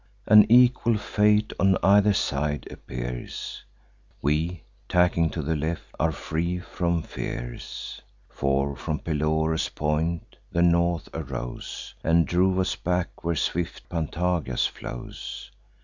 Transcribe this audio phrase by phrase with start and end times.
[0.25, 3.63] An equal fate on either side appears:
[4.19, 11.07] We, tacking to the left, are free from fears; For, from Pelorus' point, the North
[11.13, 15.51] arose, And drove us back where swift Pantagias flows.